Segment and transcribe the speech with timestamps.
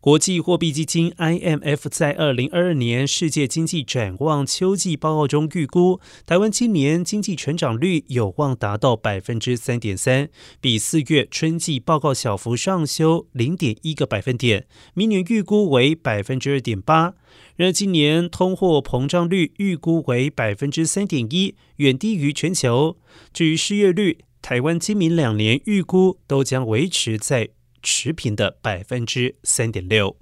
[0.00, 14.66] 国际货币基金 （IMF） 在二零二二年世界经济展望秋季报告中预估，台湾今年经济成长率有望达到百分之三点三，比四月春季报告小幅上修零点一个百分点。
[14.94, 17.12] 明年预估为百分之二点八。
[17.56, 22.96] 然而，今年通货膨胀率预估为百分之三点一，远低于全球。
[23.34, 27.50] 至于失业率，台湾今明两年预估都将维持在。
[27.82, 30.16] 持平的百分之三点六。